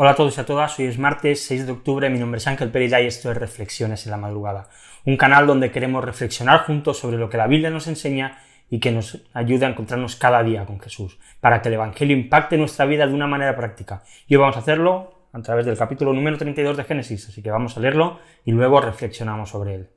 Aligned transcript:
Hola 0.00 0.12
a 0.12 0.14
todos 0.14 0.38
y 0.38 0.40
a 0.40 0.46
todas, 0.46 0.78
hoy 0.78 0.86
es 0.86 0.96
martes 0.96 1.44
6 1.46 1.66
de 1.66 1.72
octubre, 1.72 2.08
mi 2.08 2.20
nombre 2.20 2.38
es 2.38 2.46
Ángel 2.46 2.70
Perida 2.70 3.00
y 3.00 3.08
esto 3.08 3.32
es 3.32 3.36
Reflexiones 3.36 4.06
en 4.06 4.12
la 4.12 4.16
Madrugada, 4.16 4.68
un 5.04 5.16
canal 5.16 5.48
donde 5.48 5.72
queremos 5.72 6.04
reflexionar 6.04 6.66
juntos 6.66 6.98
sobre 7.00 7.16
lo 7.16 7.28
que 7.28 7.36
la 7.36 7.48
Biblia 7.48 7.68
nos 7.70 7.88
enseña 7.88 8.38
y 8.70 8.78
que 8.78 8.92
nos 8.92 9.26
ayude 9.34 9.66
a 9.66 9.70
encontrarnos 9.70 10.14
cada 10.14 10.44
día 10.44 10.64
con 10.66 10.78
Jesús, 10.78 11.18
para 11.40 11.60
que 11.60 11.66
el 11.66 11.74
Evangelio 11.74 12.16
impacte 12.16 12.56
nuestra 12.56 12.86
vida 12.86 13.08
de 13.08 13.12
una 13.12 13.26
manera 13.26 13.56
práctica. 13.56 14.04
Y 14.28 14.36
hoy 14.36 14.42
vamos 14.42 14.54
a 14.54 14.60
hacerlo 14.60 15.14
a 15.32 15.42
través 15.42 15.66
del 15.66 15.76
capítulo 15.76 16.12
número 16.12 16.38
32 16.38 16.76
de 16.76 16.84
Génesis, 16.84 17.30
así 17.30 17.42
que 17.42 17.50
vamos 17.50 17.76
a 17.76 17.80
leerlo 17.80 18.20
y 18.44 18.52
luego 18.52 18.80
reflexionamos 18.80 19.50
sobre 19.50 19.74
él. 19.74 19.90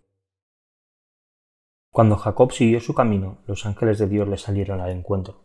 Cuando 1.92 2.16
Jacob 2.16 2.52
siguió 2.54 2.80
su 2.80 2.96
camino, 2.96 3.44
los 3.46 3.68
ángeles 3.68 4.00
de 4.00 4.08
Dios 4.08 4.28
le 4.28 4.40
salieron 4.40 4.82
al 4.82 4.90
encuentro. 4.90 5.44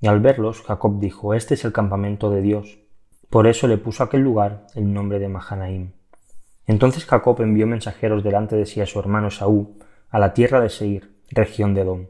Y 0.00 0.06
al 0.06 0.20
verlos, 0.20 0.62
Jacob 0.62 1.00
dijo, 1.00 1.34
Este 1.34 1.54
es 1.54 1.64
el 1.64 1.72
campamento 1.72 2.30
de 2.30 2.40
Dios 2.40 2.78
por 3.30 3.46
eso 3.46 3.68
le 3.68 3.78
puso 3.78 4.02
a 4.02 4.06
aquel 4.06 4.22
lugar 4.22 4.66
el 4.74 4.92
nombre 4.92 5.20
de 5.20 5.28
Mahanaim. 5.28 5.92
Entonces 6.66 7.04
Jacob 7.06 7.40
envió 7.40 7.66
mensajeros 7.66 8.22
delante 8.24 8.56
de 8.56 8.66
sí 8.66 8.80
a 8.80 8.86
su 8.86 8.98
hermano 8.98 9.28
Esaú, 9.28 9.78
a 10.10 10.18
la 10.18 10.34
tierra 10.34 10.60
de 10.60 10.68
Seir, 10.68 11.16
región 11.30 11.72
de 11.74 11.82
Edom, 11.82 12.06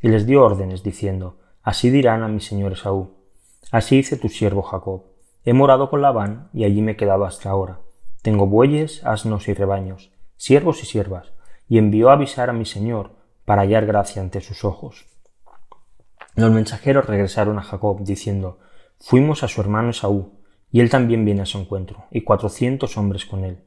y 0.00 0.08
les 0.08 0.24
dio 0.24 0.44
órdenes, 0.44 0.82
diciendo, 0.82 1.38
Así 1.62 1.90
dirán 1.90 2.22
a 2.22 2.28
mi 2.28 2.40
señor 2.40 2.72
Esaú, 2.72 3.10
Así 3.72 3.96
hice 3.96 4.16
tu 4.16 4.28
siervo 4.28 4.62
Jacob. 4.62 5.04
He 5.44 5.52
morado 5.52 5.90
con 5.90 6.02
Labán, 6.02 6.48
y 6.52 6.64
allí 6.64 6.82
me 6.82 6.92
he 6.92 6.96
quedado 6.96 7.24
hasta 7.24 7.50
ahora. 7.50 7.80
Tengo 8.22 8.46
bueyes, 8.46 9.04
asnos 9.04 9.48
y 9.48 9.54
rebaños, 9.54 10.12
siervos 10.36 10.82
y 10.82 10.86
siervas, 10.86 11.32
y 11.68 11.78
envió 11.78 12.10
a 12.10 12.12
avisar 12.12 12.50
a 12.50 12.52
mi 12.52 12.66
señor, 12.66 13.12
para 13.44 13.62
hallar 13.62 13.86
gracia 13.86 14.22
ante 14.22 14.40
sus 14.40 14.64
ojos. 14.64 15.06
Los 16.36 16.52
mensajeros 16.52 17.06
regresaron 17.06 17.58
a 17.58 17.62
Jacob, 17.62 18.04
diciendo, 18.04 18.58
Fuimos 19.00 19.42
a 19.42 19.48
su 19.48 19.60
hermano 19.60 19.90
Esaú, 19.90 20.41
y 20.72 20.80
él 20.80 20.90
también 20.90 21.24
viene 21.24 21.42
a 21.42 21.46
su 21.46 21.58
encuentro, 21.58 22.06
y 22.10 22.22
cuatrocientos 22.22 22.96
hombres 22.96 23.26
con 23.26 23.44
él. 23.44 23.58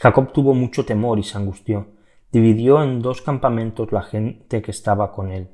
Jacob 0.00 0.32
tuvo 0.32 0.52
mucho 0.52 0.84
temor 0.84 1.20
y 1.20 1.22
se 1.22 1.38
angustió. 1.38 1.86
Dividió 2.32 2.82
en 2.82 3.00
dos 3.00 3.22
campamentos 3.22 3.92
la 3.92 4.02
gente 4.02 4.60
que 4.60 4.72
estaba 4.72 5.12
con 5.12 5.30
él, 5.30 5.50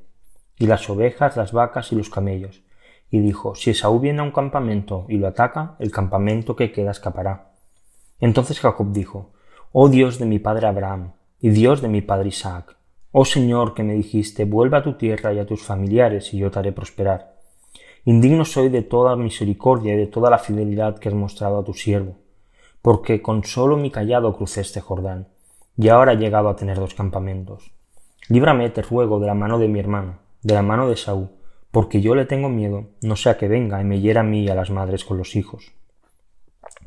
y 0.58 0.66
las 0.66 0.88
ovejas, 0.88 1.36
las 1.36 1.52
vacas 1.52 1.92
y 1.92 1.96
los 1.96 2.08
camellos. 2.08 2.62
Y 3.10 3.20
dijo, 3.20 3.54
si 3.54 3.70
Esaú 3.70 4.00
viene 4.00 4.20
a 4.20 4.24
un 4.24 4.32
campamento 4.32 5.04
y 5.08 5.18
lo 5.18 5.28
ataca, 5.28 5.76
el 5.78 5.90
campamento 5.90 6.56
que 6.56 6.72
queda 6.72 6.90
escapará. 6.90 7.52
Entonces 8.18 8.58
Jacob 8.58 8.90
dijo, 8.90 9.32
Oh 9.72 9.88
Dios 9.90 10.18
de 10.18 10.24
mi 10.26 10.38
padre 10.38 10.66
Abraham, 10.66 11.12
y 11.40 11.50
Dios 11.50 11.82
de 11.82 11.88
mi 11.88 12.00
padre 12.00 12.30
Isaac, 12.30 12.78
Oh 13.12 13.24
Señor 13.24 13.74
que 13.74 13.82
me 13.82 13.94
dijiste, 13.94 14.44
vuelva 14.44 14.78
a 14.78 14.82
tu 14.82 14.94
tierra 14.94 15.32
y 15.32 15.38
a 15.38 15.46
tus 15.46 15.62
familiares, 15.62 16.32
y 16.32 16.38
yo 16.38 16.50
te 16.50 16.58
haré 16.58 16.72
prosperar. 16.72 17.37
Indigno 18.08 18.46
soy 18.46 18.70
de 18.70 18.80
toda 18.80 19.16
misericordia 19.16 19.92
y 19.92 19.98
de 19.98 20.06
toda 20.06 20.30
la 20.30 20.38
fidelidad 20.38 20.98
que 20.98 21.10
has 21.10 21.14
mostrado 21.14 21.58
a 21.58 21.64
tu 21.64 21.74
siervo, 21.74 22.16
porque 22.80 23.20
con 23.20 23.44
solo 23.44 23.76
mi 23.76 23.90
callado 23.90 24.34
crucé 24.34 24.62
este 24.62 24.80
Jordán, 24.80 25.28
y 25.76 25.90
ahora 25.90 26.14
he 26.14 26.16
llegado 26.16 26.48
a 26.48 26.56
tener 26.56 26.78
dos 26.78 26.94
campamentos. 26.94 27.70
Líbrame, 28.30 28.70
te 28.70 28.80
ruego, 28.80 29.20
de 29.20 29.26
la 29.26 29.34
mano 29.34 29.58
de 29.58 29.68
mi 29.68 29.78
hermano, 29.78 30.20
de 30.42 30.54
la 30.54 30.62
mano 30.62 30.88
de 30.88 30.96
Saúl, 30.96 31.28
porque 31.70 32.00
yo 32.00 32.14
le 32.14 32.24
tengo 32.24 32.48
miedo, 32.48 32.86
no 33.02 33.14
sea 33.14 33.36
que 33.36 33.46
venga 33.46 33.78
y 33.78 33.84
me 33.84 34.00
hiera 34.00 34.22
a 34.22 34.24
mí 34.24 34.44
y 34.44 34.48
a 34.48 34.54
las 34.54 34.70
madres 34.70 35.04
con 35.04 35.18
los 35.18 35.36
hijos. 35.36 35.74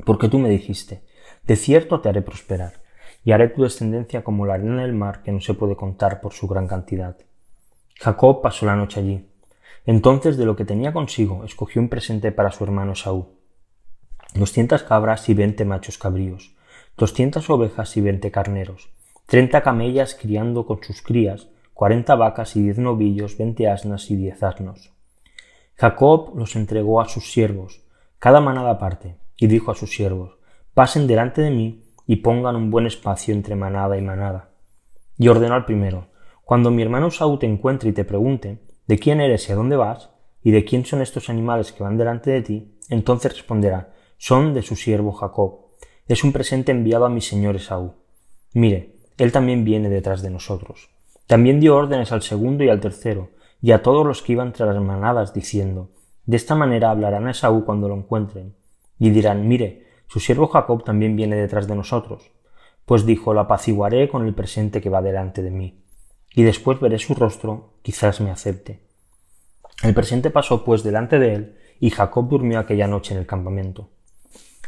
Porque 0.04 0.28
tú 0.28 0.40
me 0.40 0.48
dijiste, 0.48 1.04
de 1.46 1.54
cierto 1.54 2.00
te 2.00 2.08
haré 2.08 2.22
prosperar, 2.22 2.82
y 3.22 3.30
haré 3.30 3.48
tu 3.48 3.62
descendencia 3.62 4.24
como 4.24 4.44
la 4.44 4.54
arena 4.54 4.82
del 4.82 4.94
mar 4.94 5.22
que 5.22 5.30
no 5.30 5.40
se 5.40 5.54
puede 5.54 5.76
contar 5.76 6.20
por 6.20 6.32
su 6.32 6.48
gran 6.48 6.66
cantidad. 6.66 7.16
Jacob 8.00 8.42
pasó 8.42 8.66
la 8.66 8.74
noche 8.74 8.98
allí, 8.98 9.28
entonces 9.86 10.36
de 10.36 10.44
lo 10.44 10.56
que 10.56 10.64
tenía 10.64 10.92
consigo 10.92 11.44
escogió 11.44 11.80
un 11.82 11.88
presente 11.88 12.32
para 12.32 12.52
su 12.52 12.64
hermano 12.64 12.94
Saúl. 12.94 13.26
Doscientas 14.34 14.82
cabras 14.82 15.28
y 15.28 15.34
veinte 15.34 15.64
machos 15.64 15.98
cabríos, 15.98 16.56
doscientas 16.96 17.50
ovejas 17.50 17.96
y 17.96 18.00
veinte 18.00 18.30
carneros, 18.30 18.90
treinta 19.26 19.62
camellas 19.62 20.14
criando 20.14 20.66
con 20.66 20.82
sus 20.82 21.02
crías, 21.02 21.48
cuarenta 21.74 22.14
vacas 22.14 22.56
y 22.56 22.62
diez 22.62 22.78
novillos, 22.78 23.36
veinte 23.36 23.68
asnas 23.68 24.10
y 24.10 24.16
diez 24.16 24.42
asnos. 24.42 24.92
Jacob 25.74 26.32
los 26.36 26.54
entregó 26.56 27.00
a 27.00 27.08
sus 27.08 27.32
siervos, 27.32 27.82
cada 28.18 28.40
manada 28.40 28.70
aparte, 28.70 29.16
y 29.36 29.48
dijo 29.48 29.70
a 29.70 29.74
sus 29.74 29.90
siervos, 29.90 30.38
pasen 30.74 31.06
delante 31.06 31.42
de 31.42 31.50
mí 31.50 31.84
y 32.06 32.16
pongan 32.16 32.56
un 32.56 32.70
buen 32.70 32.86
espacio 32.86 33.34
entre 33.34 33.56
manada 33.56 33.98
y 33.98 34.02
manada. 34.02 34.50
Y 35.18 35.28
ordenó 35.28 35.54
al 35.54 35.64
primero, 35.64 36.08
cuando 36.44 36.70
mi 36.70 36.82
hermano 36.82 37.10
Saúl 37.10 37.38
te 37.38 37.46
encuentre 37.46 37.90
y 37.90 37.92
te 37.92 38.04
pregunte, 38.04 38.58
de 38.92 38.98
quién 38.98 39.22
eres 39.22 39.48
y 39.48 39.52
a 39.52 39.54
dónde 39.54 39.76
vas, 39.76 40.10
y 40.42 40.50
de 40.50 40.66
quién 40.66 40.84
son 40.84 41.00
estos 41.00 41.30
animales 41.30 41.72
que 41.72 41.82
van 41.82 41.96
delante 41.96 42.30
de 42.30 42.42
ti, 42.42 42.78
entonces 42.90 43.32
responderá, 43.32 43.94
son 44.18 44.52
de 44.52 44.60
su 44.60 44.76
siervo 44.76 45.12
Jacob. 45.12 45.60
Es 46.06 46.24
un 46.24 46.32
presente 46.34 46.72
enviado 46.72 47.06
a 47.06 47.08
mi 47.08 47.22
señor 47.22 47.56
Esaú. 47.56 47.94
Mire, 48.52 48.96
él 49.16 49.32
también 49.32 49.64
viene 49.64 49.88
detrás 49.88 50.20
de 50.20 50.28
nosotros. 50.28 50.90
También 51.26 51.58
dio 51.58 51.74
órdenes 51.74 52.12
al 52.12 52.20
segundo 52.20 52.64
y 52.64 52.68
al 52.68 52.80
tercero, 52.80 53.30
y 53.62 53.72
a 53.72 53.82
todos 53.82 54.06
los 54.06 54.20
que 54.20 54.32
iban 54.32 54.52
tras 54.52 54.74
las 54.74 54.84
manadas, 54.84 55.32
diciendo, 55.32 55.88
De 56.26 56.36
esta 56.36 56.54
manera 56.54 56.90
hablarán 56.90 57.26
a 57.28 57.30
Esaú 57.30 57.64
cuando 57.64 57.88
lo 57.88 57.96
encuentren, 57.96 58.56
y 58.98 59.08
dirán, 59.08 59.48
Mire, 59.48 59.86
su 60.06 60.20
siervo 60.20 60.48
Jacob 60.48 60.84
también 60.84 61.16
viene 61.16 61.36
detrás 61.36 61.66
de 61.66 61.76
nosotros. 61.76 62.30
Pues 62.84 63.06
dijo, 63.06 63.32
la 63.32 63.42
apaciguaré 63.42 64.10
con 64.10 64.26
el 64.26 64.34
presente 64.34 64.82
que 64.82 64.90
va 64.90 65.00
delante 65.00 65.42
de 65.42 65.50
mí 65.50 65.81
y 66.34 66.42
después 66.42 66.80
veré 66.80 66.98
su 66.98 67.14
rostro, 67.14 67.74
quizás 67.82 68.20
me 68.20 68.30
acepte. 68.30 68.80
El 69.82 69.94
presente 69.94 70.30
pasó 70.30 70.64
pues 70.64 70.82
delante 70.82 71.18
de 71.18 71.34
él, 71.34 71.56
y 71.80 71.90
Jacob 71.90 72.28
durmió 72.28 72.58
aquella 72.58 72.86
noche 72.86 73.14
en 73.14 73.20
el 73.20 73.26
campamento. 73.26 73.88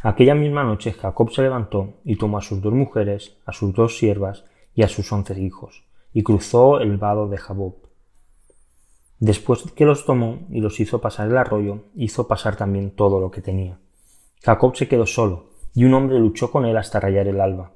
Aquella 0.03 0.35
misma 0.35 0.65
noche 0.65 0.93
Jacob 0.93 1.31
se 1.31 1.43
levantó 1.43 1.95
y 2.05 2.17
tomó 2.17 2.39
a 2.39 2.43
sus 2.43 2.61
dos 2.61 2.73
mujeres, 2.73 3.37
a 3.47 3.53
sus 3.53 3.73
dos 3.73 3.97
siervas 3.97 4.45
y 4.75 4.83
a 4.83 4.89
sus 4.89 5.11
once 5.13 5.41
hijos, 5.41 5.85
y 6.13 6.23
cruzó 6.23 6.81
el 6.81 6.99
vado 6.99 7.29
de 7.29 7.39
Jabob. 7.39 7.77
Después 9.19 9.63
que 9.75 9.87
los 9.87 10.05
tomó 10.05 10.41
y 10.51 10.61
los 10.61 10.81
hizo 10.81 11.01
pasar 11.01 11.29
el 11.29 11.37
arroyo, 11.39 11.85
hizo 11.95 12.29
pasar 12.29 12.57
también 12.57 12.91
todo 12.91 13.21
lo 13.21 13.31
que 13.31 13.41
tenía. 13.41 13.79
Jacob 14.43 14.77
se 14.77 14.89
quedó 14.89 15.07
solo, 15.07 15.51
y 15.75 15.85
un 15.85 15.95
hombre 15.95 16.19
luchó 16.19 16.51
con 16.51 16.67
él 16.67 16.77
hasta 16.77 17.01
rayar 17.01 17.29
el 17.29 17.41
alba. 17.41 17.73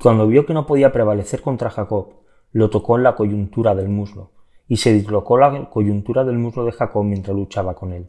Cuando 0.00 0.26
vio 0.26 0.46
que 0.46 0.54
no 0.54 0.66
podía 0.66 0.92
prevalecer 0.92 1.40
contra 1.40 1.70
Jacob, 1.70 2.23
lo 2.54 2.70
tocó 2.70 2.96
en 2.96 3.02
la 3.02 3.16
coyuntura 3.16 3.74
del 3.74 3.88
muslo, 3.88 4.30
y 4.68 4.76
se 4.76 4.92
dislocó 4.92 5.36
la 5.36 5.68
coyuntura 5.68 6.24
del 6.24 6.38
muslo 6.38 6.64
de 6.64 6.70
Jacob 6.70 7.02
mientras 7.02 7.36
luchaba 7.36 7.74
con 7.74 7.92
él. 7.92 8.08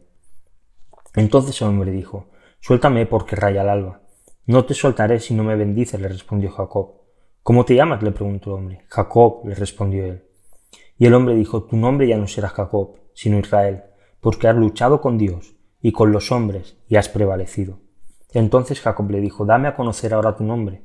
Entonces 1.16 1.60
el 1.60 1.68
hombre 1.68 1.90
dijo, 1.90 2.28
Suéltame 2.60 3.06
porque 3.06 3.34
raya 3.34 3.62
el 3.62 3.68
alba. 3.68 4.02
No 4.46 4.64
te 4.64 4.74
soltaré 4.74 5.18
si 5.18 5.34
no 5.34 5.42
me 5.42 5.56
bendices, 5.56 6.00
le 6.00 6.06
respondió 6.06 6.52
Jacob. 6.52 6.92
¿Cómo 7.42 7.64
te 7.64 7.74
llamas? 7.74 8.04
le 8.04 8.12
preguntó 8.12 8.50
el 8.50 8.56
hombre. 8.60 8.84
Jacob, 8.88 9.44
le 9.46 9.56
respondió 9.56 10.04
él. 10.04 10.24
Y 10.96 11.06
el 11.06 11.14
hombre 11.14 11.34
dijo, 11.34 11.64
Tu 11.64 11.76
nombre 11.76 12.06
ya 12.06 12.16
no 12.16 12.28
será 12.28 12.48
Jacob, 12.48 13.00
sino 13.14 13.40
Israel, 13.40 13.82
porque 14.20 14.46
has 14.46 14.54
luchado 14.54 15.00
con 15.00 15.18
Dios 15.18 15.56
y 15.82 15.90
con 15.90 16.12
los 16.12 16.30
hombres 16.30 16.78
y 16.86 16.94
has 16.94 17.08
prevalecido. 17.08 17.80
Entonces 18.32 18.80
Jacob 18.80 19.10
le 19.10 19.20
dijo, 19.20 19.44
Dame 19.44 19.66
a 19.66 19.74
conocer 19.74 20.14
ahora 20.14 20.36
tu 20.36 20.44
nombre. 20.44 20.84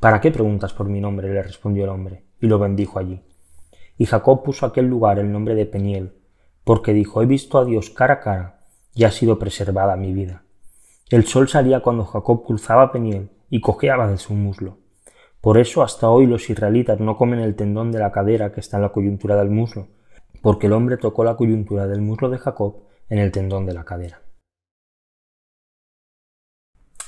¿Para 0.00 0.20
qué 0.20 0.32
preguntas 0.32 0.72
por 0.72 0.88
mi 0.88 1.00
nombre? 1.00 1.32
le 1.32 1.42
respondió 1.42 1.84
el 1.84 1.90
hombre 1.90 2.25
y 2.40 2.46
lo 2.46 2.58
bendijo 2.58 2.98
allí. 2.98 3.22
Y 3.98 4.06
Jacob 4.06 4.42
puso 4.42 4.66
aquel 4.66 4.86
lugar 4.86 5.18
el 5.18 5.32
nombre 5.32 5.54
de 5.54 5.66
Peniel, 5.66 6.12
porque 6.64 6.92
dijo, 6.92 7.22
he 7.22 7.26
visto 7.26 7.58
a 7.58 7.64
Dios 7.64 7.90
cara 7.90 8.14
a 8.14 8.20
cara, 8.20 8.60
y 8.94 9.04
ha 9.04 9.10
sido 9.10 9.38
preservada 9.38 9.96
mi 9.96 10.12
vida. 10.12 10.42
El 11.10 11.24
sol 11.26 11.48
salía 11.48 11.80
cuando 11.80 12.04
Jacob 12.04 12.44
cruzaba 12.44 12.92
Peniel 12.92 13.30
y 13.48 13.60
cojeaba 13.60 14.10
de 14.10 14.18
su 14.18 14.34
muslo. 14.34 14.78
Por 15.40 15.58
eso 15.58 15.82
hasta 15.82 16.08
hoy 16.08 16.26
los 16.26 16.50
israelitas 16.50 16.98
no 16.98 17.16
comen 17.16 17.38
el 17.38 17.54
tendón 17.54 17.92
de 17.92 18.00
la 18.00 18.10
cadera 18.10 18.52
que 18.52 18.60
está 18.60 18.78
en 18.78 18.82
la 18.82 18.92
coyuntura 18.92 19.36
del 19.36 19.50
muslo, 19.50 19.86
porque 20.42 20.66
el 20.66 20.72
hombre 20.72 20.96
tocó 20.96 21.22
la 21.22 21.36
coyuntura 21.36 21.86
del 21.86 22.00
muslo 22.00 22.28
de 22.30 22.38
Jacob 22.38 22.82
en 23.08 23.20
el 23.20 23.30
tendón 23.30 23.66
de 23.66 23.74
la 23.74 23.84
cadera. 23.84 24.25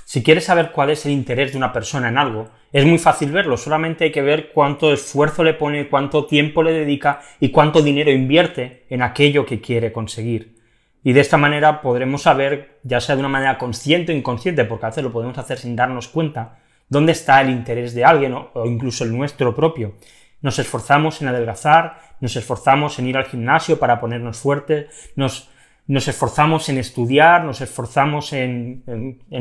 Si 0.08 0.22
quieres 0.22 0.46
saber 0.46 0.72
cuál 0.72 0.88
es 0.88 1.04
el 1.04 1.12
interés 1.12 1.52
de 1.52 1.58
una 1.58 1.70
persona 1.70 2.08
en 2.08 2.16
algo, 2.16 2.48
es 2.72 2.86
muy 2.86 2.96
fácil 2.96 3.30
verlo, 3.30 3.58
solamente 3.58 4.04
hay 4.04 4.10
que 4.10 4.22
ver 4.22 4.52
cuánto 4.54 4.90
esfuerzo 4.90 5.44
le 5.44 5.52
pone, 5.52 5.90
cuánto 5.90 6.24
tiempo 6.24 6.62
le 6.62 6.72
dedica 6.72 7.20
y 7.40 7.50
cuánto 7.50 7.82
dinero 7.82 8.10
invierte 8.10 8.86
en 8.88 9.02
aquello 9.02 9.44
que 9.44 9.60
quiere 9.60 9.92
conseguir. 9.92 10.56
Y 11.04 11.12
de 11.12 11.20
esta 11.20 11.36
manera 11.36 11.82
podremos 11.82 12.22
saber, 12.22 12.78
ya 12.84 13.02
sea 13.02 13.16
de 13.16 13.20
una 13.20 13.28
manera 13.28 13.58
consciente 13.58 14.14
o 14.14 14.16
inconsciente, 14.16 14.64
porque 14.64 14.86
a 14.86 14.88
veces 14.88 15.04
lo 15.04 15.12
podemos 15.12 15.36
hacer 15.36 15.58
sin 15.58 15.76
darnos 15.76 16.08
cuenta, 16.08 16.56
dónde 16.88 17.12
está 17.12 17.42
el 17.42 17.50
interés 17.50 17.92
de 17.92 18.06
alguien 18.06 18.32
o 18.32 18.64
incluso 18.64 19.04
el 19.04 19.14
nuestro 19.14 19.54
propio. 19.54 19.96
Nos 20.40 20.58
esforzamos 20.58 21.20
en 21.20 21.28
adelgazar, 21.28 22.00
nos 22.22 22.34
esforzamos 22.34 22.98
en 22.98 23.08
ir 23.08 23.18
al 23.18 23.26
gimnasio 23.26 23.78
para 23.78 24.00
ponernos 24.00 24.38
fuertes, 24.38 24.86
nos 25.16 25.50
nos 25.88 26.06
esforzamos 26.06 26.68
en 26.68 26.76
estudiar, 26.76 27.44
nos 27.44 27.62
esforzamos 27.62 28.34
en, 28.34 28.84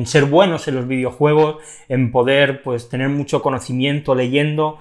ser 0.05 0.25
buenos 0.25 0.67
en 0.69 0.75
los 0.75 0.87
videojuegos, 0.87 1.57
en 1.89 2.09
poder 2.09 2.63
pues 2.63 2.87
tener 2.87 3.09
mucho 3.09 3.41
conocimiento 3.41 4.15
leyendo, 4.15 4.79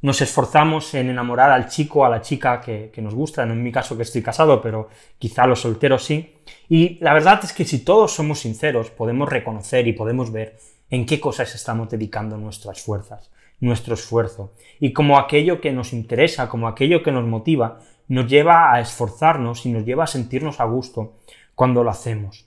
nos 0.00 0.22
esforzamos 0.22 0.94
en 0.94 1.10
enamorar 1.10 1.50
al 1.50 1.68
chico 1.68 2.06
a 2.06 2.08
la 2.08 2.22
chica 2.22 2.62
que, 2.62 2.90
nos 3.02 3.14
gusta, 3.14 3.44
no 3.44 3.52
en 3.52 3.62
mi 3.62 3.70
caso 3.70 3.96
que 3.96 4.04
estoy 4.04 4.22
casado, 4.22 4.62
pero 4.62 4.88
quizá 5.18 5.46
los 5.46 5.60
solteros 5.60 6.02
sí. 6.02 6.34
Y 6.68 6.98
la 7.00 7.12
verdad 7.12 7.40
es 7.44 7.52
que 7.52 7.66
si 7.66 7.84
todos 7.84 8.12
somos 8.12 8.40
sinceros, 8.40 8.90
podemos 8.90 9.28
reconocer 9.28 9.86
y 9.86 9.92
podemos 9.92 10.32
ver 10.32 10.56
en 10.88 11.04
qué 11.04 11.20
cosas 11.20 11.54
estamos 11.54 11.90
dedicando 11.90 12.38
nuestras 12.38 12.80
fuerzas, 12.80 13.30
nuestro 13.60 13.94
esfuerzo. 13.94 14.54
Y 14.80 14.94
como 14.94 15.18
aquello 15.18 15.60
que 15.60 15.72
nos 15.72 15.92
interesa, 15.92 16.48
como 16.48 16.68
aquello 16.68 17.02
que 17.02 17.12
nos 17.12 17.26
motiva, 17.26 17.80
nos 18.08 18.26
lleva 18.28 18.72
a 18.72 18.80
esforzarnos 18.80 19.66
y 19.66 19.72
nos 19.72 19.84
lleva 19.84 20.04
a 20.04 20.08
sentirnos 20.08 20.60
a 20.60 20.64
gusto 20.64 21.18
cuando 21.54 21.82
lo 21.82 21.90
hacemos. 21.90 22.46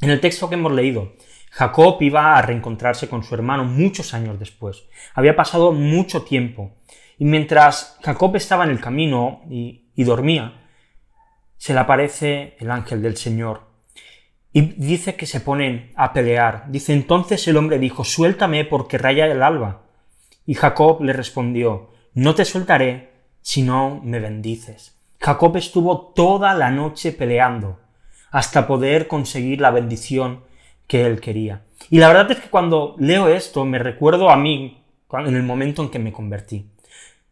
En 0.00 0.10
el 0.10 0.20
texto 0.20 0.48
que 0.48 0.56
hemos 0.56 0.72
leído, 0.72 1.12
Jacob 1.50 1.96
iba 2.02 2.36
a 2.36 2.42
reencontrarse 2.42 3.08
con 3.08 3.22
su 3.22 3.34
hermano 3.34 3.64
muchos 3.64 4.12
años 4.12 4.38
después. 4.38 4.84
Había 5.14 5.36
pasado 5.36 5.72
mucho 5.72 6.22
tiempo. 6.22 6.72
Y 7.18 7.24
mientras 7.24 7.98
Jacob 8.02 8.36
estaba 8.36 8.64
en 8.64 8.70
el 8.70 8.80
camino 8.80 9.40
y, 9.48 9.82
dormía, 9.96 10.68
se 11.56 11.72
le 11.72 11.80
aparece 11.80 12.56
el 12.58 12.70
ángel 12.70 13.00
del 13.00 13.16
Señor. 13.16 13.62
Y 14.52 14.60
dice 14.60 15.16
que 15.16 15.24
se 15.24 15.40
ponen 15.40 15.92
a 15.96 16.12
pelear. 16.12 16.64
Dice 16.68 16.92
entonces 16.92 17.48
el 17.48 17.56
hombre 17.56 17.78
dijo, 17.78 18.04
suéltame 18.04 18.66
porque 18.66 18.98
raya 18.98 19.24
el 19.26 19.42
alba. 19.42 19.84
Y 20.44 20.54
Jacob 20.54 21.02
le 21.02 21.14
respondió, 21.14 21.90
no 22.12 22.34
te 22.34 22.44
soltaré 22.44 23.15
si 23.46 23.62
no 23.62 24.00
me 24.02 24.18
bendices. 24.18 24.98
Jacob 25.20 25.56
estuvo 25.56 26.12
toda 26.16 26.52
la 26.54 26.72
noche 26.72 27.12
peleando 27.12 27.78
hasta 28.32 28.66
poder 28.66 29.06
conseguir 29.06 29.60
la 29.60 29.70
bendición 29.70 30.42
que 30.88 31.06
él 31.06 31.20
quería. 31.20 31.62
Y 31.88 32.00
la 32.00 32.08
verdad 32.08 32.32
es 32.32 32.40
que 32.40 32.50
cuando 32.50 32.96
leo 32.98 33.28
esto 33.28 33.64
me 33.64 33.78
recuerdo 33.78 34.30
a 34.30 34.36
mí 34.36 34.82
en 35.12 35.36
el 35.36 35.44
momento 35.44 35.80
en 35.80 35.90
que 35.90 36.00
me 36.00 36.12
convertí. 36.12 36.72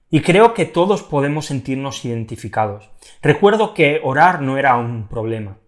Y 0.08 0.20
creo 0.20 0.54
que 0.54 0.66
todos 0.66 1.02
podemos 1.02 1.46
sentirnos 1.46 2.04
identificados. 2.04 2.88
Recuerdo 3.20 3.74
que 3.74 4.00
orar 4.04 4.40
no 4.40 4.56
era 4.56 4.76
un 4.76 5.08
problema, 5.08 5.58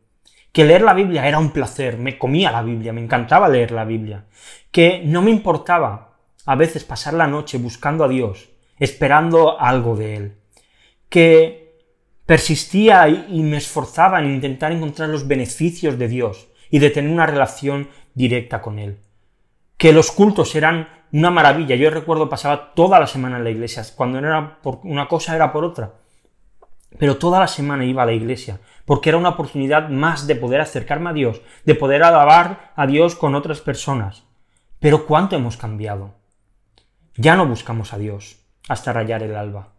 que 0.53 0.65
leer 0.65 0.83
la 0.83 0.95
Biblia 0.95 1.27
era 1.27 1.41
un 1.41 1.51
placer, 1.51 1.99
me 1.99 2.19
comía 2.19 2.53
la 2.53 2.63
Biblia, 2.63 2.93
me 2.93 3.03
encantaba 3.03 3.49
leer 3.49 3.73
la 3.73 3.85
Biblia, 3.85 4.27
que 4.71 5.03
no 5.05 5.23
me 5.23 5.33
importaba 5.33 6.19
a 6.45 6.55
veces 6.55 6.85
pasar 6.85 7.15
la 7.15 7.27
noche 7.27 7.59
buscando 7.59 8.05
a 8.05 8.09
Dios, 8.09 8.51
esperando 8.79 9.61
algo 9.61 9.97
de 9.97 10.17
Él, 10.17 10.37
que 11.09 11.77
persistía 12.27 13.09
y 13.09 13.43
me 13.43 13.57
esforzaba 13.57 14.21
en 14.21 14.35
intentar 14.35 14.73
encontrar 14.73 15.09
los 15.09 15.29
beneficios 15.29 15.99
de 15.99 16.09
Dios, 16.09 16.49
y 16.71 16.79
de 16.79 16.91
tener 16.91 17.11
una 17.11 17.27
relación 17.27 17.89
directa 18.15 18.61
con 18.61 18.79
Él. 18.79 18.99
Que 19.77 19.93
los 19.93 20.11
cultos 20.11 20.55
eran 20.55 20.89
una 21.13 21.31
maravilla. 21.31 21.77
Yo 21.77 21.91
recuerdo 21.91 22.29
pasaba 22.29 22.75
toda 22.75 22.99
la 22.99 23.07
semana 23.07 23.37
en 23.37 23.45
la 23.45 23.51
iglesia. 23.51 23.85
Cuando 23.95 24.19
era 24.19 24.61
por 24.63 24.81
una 24.85 25.09
cosa 25.09 25.35
era 25.35 25.53
por 25.53 25.65
otra. 25.65 25.95
Pero 26.99 27.19
toda 27.19 27.41
la 27.41 27.49
semana 27.49 27.85
iba 27.85 28.03
a 28.03 28.07
la 28.07 28.15
iglesia, 28.15 28.61
porque 28.87 29.11
era 29.11 29.19
una 29.19 29.31
oportunidad 29.31 29.91
más 29.91 30.27
de 30.27 30.37
poder 30.37 30.61
acercarme 30.61 31.11
a 31.11 31.13
Dios, 31.13 31.43
de 31.65 31.75
poder 31.75 32.03
alabar 32.03 32.73
a 32.75 32.87
Dios 32.87 33.15
con 33.15 33.35
otras 33.35 33.61
personas. 33.61 34.25
Pero 34.79 35.05
¿cuánto 35.05 35.37
hemos 35.37 35.57
cambiado? 35.57 36.15
Ya 37.17 37.37
no 37.37 37.47
buscamos 37.47 37.93
a 37.93 37.99
Dios 37.99 38.46
hasta 38.69 38.93
rayar 38.93 39.23
el 39.23 39.37
alba. 39.37 39.75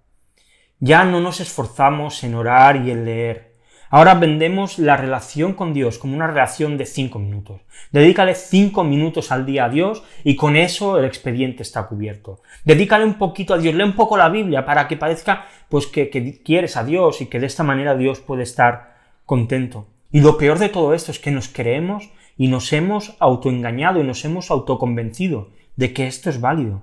Ya 0.80 1.04
no 1.06 1.20
nos 1.20 1.40
esforzamos 1.40 2.24
en 2.24 2.36
orar 2.36 2.76
y 2.78 2.92
en 2.92 3.06
leer. 3.06 3.48
Ahora 3.90 4.16
vendemos 4.16 4.80
la 4.80 4.98
relación 4.98 5.54
con 5.54 5.74
Dios 5.74 5.98
como 5.98 6.16
una 6.16 6.28
relación 6.28 6.78
de 6.78 6.86
cinco 6.86 7.20
minutos. 7.20 7.62
Dedícale 7.92 8.36
cinco 8.36 8.84
minutos 8.84 9.32
al 9.32 9.46
día 9.46 9.66
a 9.66 9.70
Dios 9.70 10.04
y 10.26 10.36
con 10.36 10.58
eso 10.58 11.00
el 11.00 11.06
expediente 11.06 11.64
está 11.64 11.88
cubierto. 11.88 12.42
Dedícale 12.66 13.06
un 13.06 13.14
poquito 13.14 13.54
a 13.54 13.58
Dios, 13.58 13.74
lee 13.74 13.84
un 13.84 13.96
poco 13.96 14.18
la 14.18 14.28
Biblia 14.28 14.66
para 14.66 14.88
que 14.88 14.98
parezca 14.98 15.46
pues 15.70 15.88
que, 15.88 16.10
que 16.10 16.44
quieres 16.44 16.76
a 16.76 16.84
Dios 16.84 17.22
y 17.22 17.28
que 17.28 17.40
de 17.40 17.46
esta 17.46 17.64
manera 17.64 17.96
Dios 17.96 18.20
puede 18.20 18.44
estar 18.44 18.98
contento. 19.26 19.88
Y 20.12 20.20
lo 20.20 20.38
peor 20.38 20.60
de 20.60 20.70
todo 20.70 20.94
esto 20.94 21.12
es 21.12 21.20
que 21.20 21.32
nos 21.32 21.48
creemos 21.48 22.12
y 22.38 22.50
nos 22.50 22.72
hemos 22.74 23.16
autoengañado 23.20 24.02
y 24.02 24.04
nos 24.04 24.24
hemos 24.26 24.52
autoconvencido 24.52 25.50
de 25.78 25.94
que 25.94 26.08
esto 26.08 26.30
es 26.30 26.42
válido. 26.42 26.82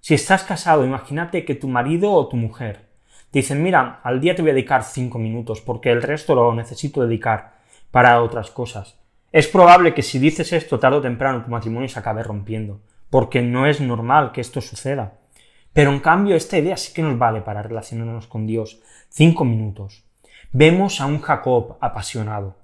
Si 0.00 0.14
estás 0.14 0.44
casado, 0.44 0.84
imagínate 0.84 1.44
que 1.44 1.54
tu 1.54 1.68
marido 1.68 2.12
o 2.12 2.28
tu 2.28 2.36
mujer 2.36 2.86
dicen, 3.32 3.62
mira, 3.62 4.00
al 4.02 4.20
día 4.20 4.34
te 4.34 4.42
voy 4.42 4.52
a 4.52 4.54
dedicar 4.54 4.82
cinco 4.82 5.18
minutos 5.18 5.60
porque 5.60 5.90
el 5.90 6.02
resto 6.02 6.34
lo 6.34 6.54
necesito 6.54 7.02
dedicar 7.02 7.56
para 7.90 8.22
otras 8.22 8.50
cosas. 8.50 8.98
Es 9.32 9.48
probable 9.48 9.92
que 9.92 10.02
si 10.02 10.18
dices 10.18 10.52
esto 10.52 10.78
tarde 10.78 10.98
o 10.98 11.02
temprano 11.02 11.44
tu 11.44 11.50
matrimonio 11.50 11.88
se 11.88 11.98
acabe 11.98 12.22
rompiendo, 12.22 12.80
porque 13.10 13.42
no 13.42 13.66
es 13.66 13.80
normal 13.80 14.32
que 14.32 14.40
esto 14.40 14.60
suceda. 14.60 15.18
Pero 15.72 15.92
en 15.92 16.00
cambio 16.00 16.36
esta 16.36 16.56
idea 16.56 16.76
sí 16.76 16.94
que 16.94 17.02
nos 17.02 17.18
vale 17.18 17.42
para 17.42 17.62
relacionarnos 17.62 18.26
con 18.26 18.46
Dios. 18.46 18.80
Cinco 19.10 19.44
minutos. 19.44 20.04
Vemos 20.52 21.00
a 21.02 21.06
un 21.06 21.20
Jacob 21.20 21.76
apasionado, 21.80 22.56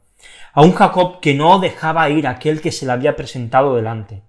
a 0.55 0.62
un 0.62 0.73
Jacob 0.73 1.20
que 1.20 1.35
no 1.35 1.58
dejaba 1.58 2.08
ir 2.08 2.26
a 2.26 2.31
aquel 2.31 2.62
que 2.62 2.73
se 2.73 2.87
le 2.87 2.93
había 2.93 3.17
presentado 3.17 3.76
delante, 3.76 4.23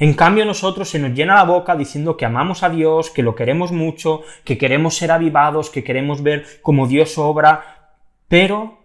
en 0.00 0.14
cambio 0.14 0.46
nosotros 0.46 0.88
se 0.88 0.98
nos 0.98 1.12
llena 1.12 1.34
la 1.34 1.44
boca 1.44 1.76
diciendo 1.76 2.16
que 2.16 2.24
amamos 2.24 2.62
a 2.62 2.70
Dios, 2.70 3.10
que 3.10 3.22
lo 3.22 3.34
queremos 3.34 3.70
mucho, 3.70 4.22
que 4.44 4.56
queremos 4.56 4.96
ser 4.96 5.12
avivados, 5.12 5.68
que 5.68 5.84
queremos 5.84 6.22
ver 6.22 6.46
cómo 6.62 6.86
Dios 6.86 7.18
obra, 7.18 7.98
pero 8.26 8.78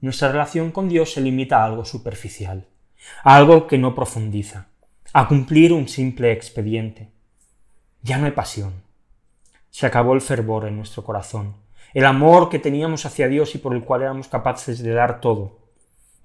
nuestra 0.00 0.32
relación 0.32 0.70
con 0.70 0.88
Dios 0.88 1.12
se 1.12 1.20
limita 1.20 1.58
a 1.58 1.66
algo 1.66 1.84
superficial, 1.84 2.68
a 3.22 3.36
algo 3.36 3.66
que 3.66 3.76
no 3.76 3.94
profundiza, 3.94 4.68
a 5.12 5.28
cumplir 5.28 5.74
un 5.74 5.88
simple 5.88 6.32
expediente. 6.32 7.10
Ya 8.00 8.16
no 8.16 8.24
hay 8.24 8.32
pasión. 8.32 8.72
Se 9.68 9.84
acabó 9.84 10.14
el 10.14 10.22
fervor 10.22 10.66
en 10.66 10.78
nuestro 10.78 11.04
corazón. 11.04 11.54
El 11.92 12.06
amor 12.06 12.48
que 12.48 12.58
teníamos 12.58 13.04
hacia 13.04 13.28
Dios 13.28 13.54
y 13.54 13.58
por 13.58 13.74
el 13.74 13.84
cual 13.84 14.00
éramos 14.00 14.28
capaces 14.28 14.82
de 14.82 14.94
dar 14.94 15.20
todo, 15.20 15.58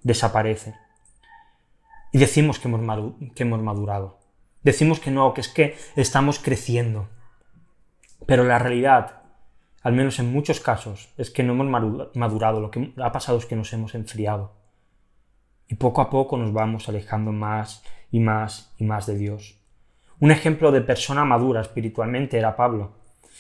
desaparece. 0.04 0.74
Y 2.14 2.18
decimos 2.18 2.60
que 2.60 2.70
hemos 2.70 3.62
madurado. 3.62 4.27
Decimos 4.64 5.00
que 5.00 5.12
no, 5.12 5.34
que 5.34 5.42
es 5.42 5.50
que 5.50 5.78
estamos 5.96 6.40
creciendo. 6.40 7.10
Pero 8.26 8.44
la 8.44 8.60
realidad, 8.60 9.22
al 9.82 9.94
menos 9.94 10.20
en 10.20 10.32
muchos 10.32 10.60
casos, 10.60 11.10
es 11.18 11.32
que 11.32 11.44
no 11.44 11.54
hemos 11.54 12.12
madurado. 12.16 12.60
Lo 12.60 12.72
que 12.72 12.94
ha 12.98 13.12
pasado 13.12 13.38
es 13.38 13.46
que 13.46 13.56
nos 13.56 13.72
hemos 13.74 13.96
enfriado. 13.96 14.54
Y 15.68 15.76
poco 15.76 16.02
a 16.02 16.10
poco 16.10 16.38
nos 16.38 16.54
vamos 16.54 16.90
alejando 16.90 17.32
más 17.32 17.84
y 18.12 18.20
más 18.20 18.74
y 18.78 18.86
más 18.86 19.06
de 19.06 19.18
Dios. 19.18 19.60
Un 20.20 20.32
ejemplo 20.32 20.72
de 20.72 20.82
persona 20.82 21.26
madura 21.26 21.62
espiritualmente 21.62 22.38
era 22.38 22.56
Pablo. 22.56 22.94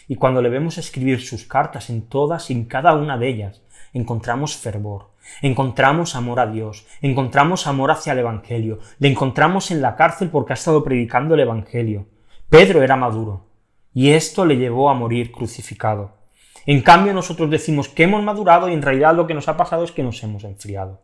Y 0.07 0.15
cuando 0.15 0.41
le 0.41 0.49
vemos 0.49 0.77
escribir 0.77 1.21
sus 1.21 1.45
cartas 1.45 1.89
en 1.89 2.03
todas 2.03 2.49
y 2.49 2.53
en 2.53 2.65
cada 2.65 2.93
una 2.93 3.17
de 3.17 3.27
ellas, 3.27 3.61
encontramos 3.93 4.55
fervor, 4.55 5.09
encontramos 5.41 6.15
amor 6.15 6.39
a 6.39 6.47
Dios, 6.47 6.85
encontramos 7.01 7.67
amor 7.67 7.91
hacia 7.91 8.13
el 8.13 8.19
Evangelio, 8.19 8.79
le 8.99 9.09
encontramos 9.09 9.71
en 9.71 9.81
la 9.81 9.95
cárcel 9.95 10.29
porque 10.29 10.53
ha 10.53 10.55
estado 10.55 10.83
predicando 10.83 11.35
el 11.35 11.41
Evangelio. 11.41 12.07
Pedro 12.49 12.81
era 12.81 12.95
maduro, 12.95 13.47
y 13.93 14.11
esto 14.11 14.45
le 14.45 14.57
llevó 14.57 14.89
a 14.89 14.93
morir 14.93 15.31
crucificado. 15.31 16.17
En 16.65 16.81
cambio 16.81 17.13
nosotros 17.13 17.49
decimos 17.49 17.87
que 17.87 18.03
hemos 18.03 18.23
madurado 18.23 18.69
y 18.69 18.73
en 18.73 18.81
realidad 18.81 19.15
lo 19.15 19.27
que 19.27 19.33
nos 19.33 19.47
ha 19.47 19.57
pasado 19.57 19.83
es 19.83 19.91
que 19.91 20.03
nos 20.03 20.21
hemos 20.23 20.43
enfriado. 20.43 21.01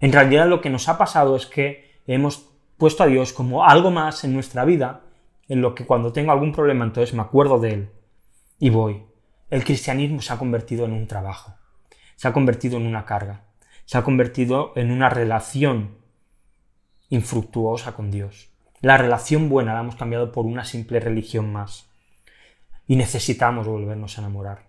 En 0.00 0.12
realidad 0.12 0.48
lo 0.48 0.60
que 0.60 0.70
nos 0.70 0.88
ha 0.88 0.98
pasado 0.98 1.36
es 1.36 1.46
que 1.46 2.00
hemos 2.06 2.50
puesto 2.78 3.02
a 3.02 3.06
Dios 3.06 3.32
como 3.32 3.64
algo 3.64 3.90
más 3.90 4.24
en 4.24 4.32
nuestra 4.32 4.64
vida, 4.64 5.02
en 5.48 5.60
lo 5.60 5.74
que 5.74 5.84
cuando 5.84 6.12
tengo 6.12 6.32
algún 6.32 6.52
problema 6.52 6.84
entonces 6.84 7.14
me 7.14 7.22
acuerdo 7.22 7.58
de 7.58 7.72
Él 7.74 7.90
y 8.58 8.70
voy. 8.70 9.02
El 9.50 9.64
cristianismo 9.64 10.22
se 10.22 10.32
ha 10.32 10.38
convertido 10.38 10.84
en 10.84 10.92
un 10.92 11.08
trabajo, 11.08 11.54
se 12.14 12.28
ha 12.28 12.32
convertido 12.32 12.76
en 12.76 12.86
una 12.86 13.04
carga 13.04 13.49
se 13.90 13.98
ha 13.98 14.04
convertido 14.04 14.72
en 14.76 14.92
una 14.92 15.08
relación 15.08 15.96
infructuosa 17.08 17.96
con 17.96 18.12
Dios. 18.12 18.48
La 18.80 18.96
relación 18.96 19.48
buena 19.48 19.74
la 19.74 19.80
hemos 19.80 19.96
cambiado 19.96 20.30
por 20.30 20.46
una 20.46 20.64
simple 20.64 21.00
religión 21.00 21.52
más. 21.52 21.90
Y 22.86 22.94
necesitamos 22.94 23.66
volvernos 23.66 24.16
a 24.16 24.20
enamorar. 24.20 24.68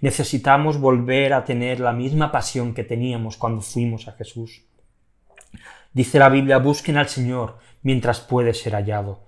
Necesitamos 0.00 0.78
volver 0.78 1.32
a 1.32 1.44
tener 1.44 1.80
la 1.80 1.92
misma 1.92 2.30
pasión 2.30 2.72
que 2.72 2.84
teníamos 2.84 3.36
cuando 3.36 3.60
fuimos 3.60 4.06
a 4.06 4.12
Jesús. 4.12 4.62
Dice 5.92 6.20
la 6.20 6.28
Biblia, 6.28 6.58
busquen 6.58 6.96
al 6.96 7.08
Señor 7.08 7.58
mientras 7.82 8.20
puede 8.20 8.54
ser 8.54 8.74
hallado. 8.74 9.24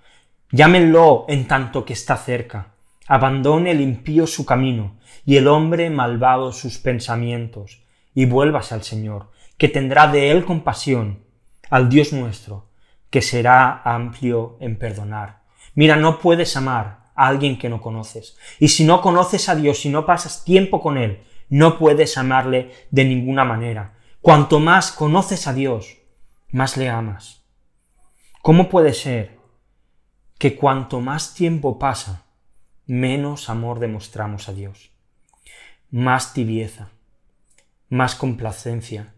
Llámenlo 0.52 1.24
en 1.26 1.48
tanto 1.48 1.84
que 1.84 1.94
está 1.94 2.16
cerca. 2.16 2.74
Abandone 3.08 3.72
el 3.72 3.80
impío 3.80 4.28
su 4.28 4.46
camino 4.46 4.98
y 5.26 5.36
el 5.36 5.48
hombre 5.48 5.90
malvado 5.90 6.52
sus 6.52 6.78
pensamientos, 6.78 7.82
y 8.14 8.26
vuélvase 8.26 8.74
al 8.74 8.82
Señor, 8.82 9.30
que 9.58 9.68
tendrá 9.68 10.06
de 10.06 10.30
él 10.30 10.44
compasión, 10.44 11.24
al 11.70 11.88
Dios 11.88 12.12
nuestro, 12.12 12.68
que 13.10 13.22
será 13.22 13.82
amplio 13.84 14.56
en 14.60 14.78
perdonar. 14.78 15.42
Mira, 15.74 15.96
no 15.96 16.18
puedes 16.18 16.56
amar 16.56 17.10
a 17.14 17.26
alguien 17.26 17.58
que 17.58 17.68
no 17.68 17.80
conoces. 17.80 18.36
Y 18.58 18.68
si 18.68 18.84
no 18.84 19.00
conoces 19.00 19.48
a 19.48 19.54
Dios, 19.54 19.80
si 19.80 19.88
no 19.88 20.06
pasas 20.06 20.44
tiempo 20.44 20.80
con 20.80 20.98
Él, 20.98 21.22
no 21.48 21.78
puedes 21.78 22.16
amarle 22.18 22.72
de 22.90 23.04
ninguna 23.04 23.44
manera. 23.44 23.94
Cuanto 24.20 24.60
más 24.60 24.92
conoces 24.92 25.46
a 25.46 25.52
Dios, 25.52 25.98
más 26.50 26.76
le 26.76 26.88
amas. 26.88 27.44
¿Cómo 28.42 28.68
puede 28.68 28.92
ser 28.92 29.42
que 30.42 30.56
cuanto 30.56 31.00
más 31.00 31.34
tiempo 31.34 31.78
pasa, 31.78 32.24
menos 32.84 33.48
amor 33.48 33.78
demostramos 33.78 34.48
a 34.48 34.52
Dios. 34.52 34.90
Más 35.92 36.34
tibieza, 36.34 36.90
más 37.92 38.14
complacencia, 38.14 39.12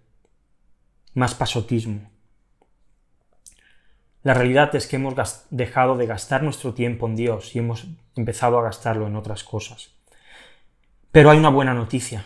más 1.15 1.33
pasotismo. 1.33 2.11
La 4.25 4.35
realidad 4.35 4.75
es 4.75 4.89
que 4.89 4.97
hemos 4.97 5.15
dejado 5.51 5.97
de 5.97 6.07
gastar 6.07 6.43
nuestro 6.43 6.75
tiempo 6.75 7.07
en 7.07 7.15
Dios 7.15 7.55
y 7.55 7.61
hemos 7.61 7.87
empezado 8.17 8.59
a 8.59 8.65
gastarlo 8.65 9.07
en 9.07 9.15
otras 9.15 9.45
cosas. 9.45 9.93
Pero 11.13 11.31
hay 11.31 11.39
una 11.39 11.51
buena 11.51 11.73
noticia, 11.73 12.25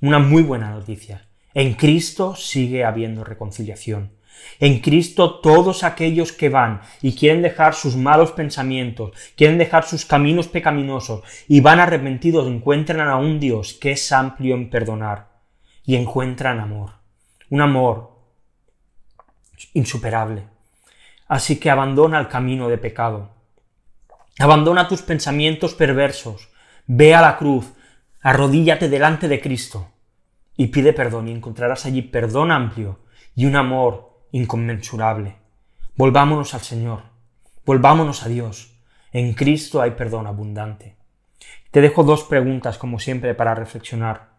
una 0.00 0.20
muy 0.20 0.44
buena 0.44 0.70
noticia. 0.70 1.26
En 1.52 1.74
Cristo 1.74 2.36
sigue 2.36 2.84
habiendo 2.84 3.24
reconciliación. 3.24 4.12
En 4.60 4.78
Cristo 4.78 5.40
todos 5.40 5.82
aquellos 5.82 6.30
que 6.30 6.48
van 6.48 6.82
y 7.02 7.16
quieren 7.16 7.42
dejar 7.42 7.74
sus 7.74 7.96
malos 7.96 8.30
pensamientos, 8.30 9.10
quieren 9.36 9.58
dejar 9.58 9.84
sus 9.84 10.04
caminos 10.04 10.46
pecaminosos 10.46 11.24
y 11.48 11.60
van 11.60 11.80
arrepentidos, 11.80 12.46
encuentran 12.46 13.08
a 13.08 13.16
un 13.16 13.40
Dios 13.40 13.74
que 13.74 13.90
es 13.90 14.12
amplio 14.12 14.54
en 14.54 14.70
perdonar 14.70 15.35
y 15.86 15.96
encuentran 15.96 16.60
amor. 16.60 16.90
Un 17.48 17.62
amor 17.62 18.10
insuperable. 19.72 20.44
Así 21.28 21.58
que 21.58 21.70
abandona 21.70 22.18
el 22.18 22.28
camino 22.28 22.68
de 22.68 22.76
pecado. 22.76 23.30
Abandona 24.38 24.88
tus 24.88 25.02
pensamientos 25.02 25.74
perversos. 25.74 26.50
Ve 26.86 27.14
a 27.14 27.22
la 27.22 27.38
cruz. 27.38 27.72
Arrodíllate 28.20 28.88
delante 28.88 29.28
de 29.28 29.40
Cristo 29.40 29.92
y 30.56 30.68
pide 30.68 30.92
perdón 30.92 31.28
y 31.28 31.32
encontrarás 31.32 31.86
allí 31.86 32.02
perdón 32.02 32.50
amplio 32.50 33.00
y 33.34 33.44
un 33.46 33.56
amor 33.56 34.24
inconmensurable. 34.32 35.36
Volvámonos 35.96 36.54
al 36.54 36.62
Señor, 36.62 37.02
volvámonos 37.64 38.24
a 38.24 38.28
Dios. 38.28 38.72
En 39.12 39.34
Cristo 39.34 39.80
hay 39.80 39.92
perdón 39.92 40.26
abundante. 40.26 40.96
Te 41.70 41.80
dejo 41.80 42.02
dos 42.02 42.24
preguntas, 42.24 42.78
como 42.78 42.98
siempre, 42.98 43.34
para 43.34 43.54
reflexionar. 43.54 44.35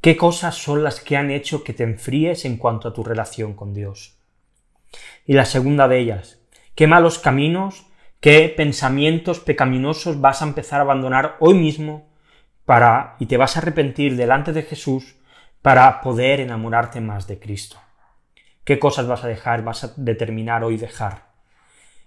¿Qué 0.00 0.16
cosas 0.16 0.54
son 0.54 0.84
las 0.84 1.00
que 1.00 1.16
han 1.16 1.30
hecho 1.30 1.64
que 1.64 1.72
te 1.72 1.82
enfríes 1.82 2.44
en 2.44 2.56
cuanto 2.56 2.88
a 2.88 2.92
tu 2.92 3.02
relación 3.02 3.54
con 3.54 3.74
Dios? 3.74 4.18
Y 5.26 5.32
la 5.32 5.44
segunda 5.44 5.88
de 5.88 5.98
ellas, 5.98 6.40
¿qué 6.74 6.86
malos 6.86 7.18
caminos, 7.18 7.86
qué 8.20 8.52
pensamientos 8.56 9.40
pecaminosos 9.40 10.20
vas 10.20 10.42
a 10.42 10.46
empezar 10.46 10.80
a 10.80 10.84
abandonar 10.84 11.36
hoy 11.40 11.54
mismo 11.54 12.08
para 12.64 13.16
y 13.18 13.26
te 13.26 13.36
vas 13.36 13.56
a 13.56 13.60
arrepentir 13.60 14.16
delante 14.16 14.52
de 14.52 14.62
Jesús 14.62 15.16
para 15.62 16.00
poder 16.00 16.40
enamorarte 16.40 17.00
más 17.00 17.26
de 17.26 17.38
Cristo? 17.38 17.78
qué 18.66 18.80
cosas 18.80 19.06
vas 19.06 19.22
a 19.22 19.28
dejar, 19.28 19.62
vas 19.62 19.84
a 19.84 19.94
determinar 19.96 20.64
hoy 20.64 20.76
dejar. 20.76 21.28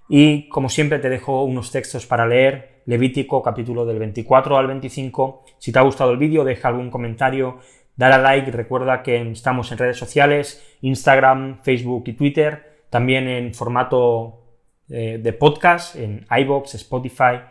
Y 0.09 0.49
como 0.49 0.67
siempre 0.67 0.99
te 0.99 1.09
dejo 1.09 1.43
unos 1.45 1.71
textos 1.71 2.05
para 2.05 2.27
leer, 2.27 2.81
Levítico 2.85 3.41
capítulo 3.41 3.85
del 3.85 3.99
24 3.99 4.57
al 4.57 4.67
25. 4.67 5.45
Si 5.57 5.71
te 5.71 5.79
ha 5.79 5.83
gustado 5.83 6.11
el 6.11 6.17
vídeo, 6.17 6.43
deja 6.43 6.67
algún 6.67 6.89
comentario, 6.89 7.59
dale 7.99 8.15
a 8.15 8.17
like, 8.19 8.49
recuerda 8.51 9.03
que 9.03 9.29
estamos 9.31 9.73
en 9.73 9.77
redes 9.77 9.97
sociales, 9.97 10.77
Instagram, 10.79 11.61
Facebook 11.63 12.05
y 12.07 12.13
Twitter, 12.13 12.85
también 12.89 13.27
en 13.27 13.53
formato 13.53 14.39
eh, 14.87 15.19
de 15.21 15.33
podcast, 15.33 15.97
en 15.97 16.25
iBox, 16.31 16.75
Spotify 16.75 17.41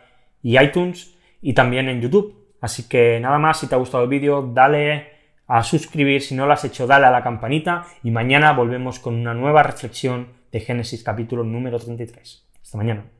y 0.41 0.59
iTunes, 0.59 1.15
y 1.39 1.53
también 1.53 1.87
en 1.87 2.01
YouTube. 2.01 2.47
Así 2.61 2.89
que 2.89 3.19
nada 3.19 3.37
más, 3.37 3.59
si 3.59 3.67
te 3.67 3.75
ha 3.75 3.77
gustado 3.77 4.03
el 4.03 4.09
vídeo, 4.09 4.41
dale 4.51 5.19
a 5.45 5.61
suscribir, 5.61 6.23
si 6.23 6.33
no 6.33 6.47
lo 6.47 6.53
has 6.53 6.65
hecho 6.65 6.87
dale 6.87 7.05
a 7.05 7.11
la 7.11 7.23
campanita 7.23 7.85
y 8.03 8.09
mañana 8.09 8.51
volvemos 8.53 8.97
con 8.97 9.13
una 9.13 9.35
nueva 9.35 9.61
reflexión 9.61 10.29
de 10.51 10.61
Génesis 10.61 11.03
capítulo 11.03 11.43
número 11.43 11.77
33. 11.77 12.47
Hasta 12.59 12.77
mañana. 12.77 13.18